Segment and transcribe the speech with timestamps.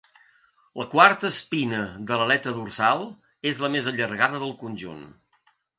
[0.81, 3.07] La quarta espina de l'aleta dorsal
[3.53, 5.11] és la més allargada del conjunt.